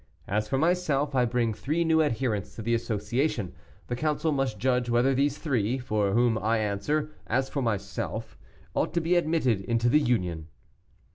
As 0.27 0.47
for 0.49 0.57
myself, 0.57 1.13
I 1.13 1.25
bring 1.25 1.53
three 1.53 1.83
new 1.83 2.01
adherents 2.01 2.55
to 2.55 2.63
the 2.63 2.73
association. 2.73 3.53
The 3.85 3.95
council 3.95 4.31
must 4.31 4.57
judge 4.57 4.89
whether 4.89 5.13
these 5.13 5.37
three, 5.37 5.77
for 5.77 6.13
whom 6.13 6.39
I 6.39 6.57
answer, 6.57 7.11
as 7.27 7.49
for 7.49 7.61
myself, 7.61 8.35
ought 8.73 8.95
to 8.95 8.99
be 8.99 9.13
admitted 9.15 9.61
into 9.61 9.89
the 9.89 9.99
Union." 10.01 10.47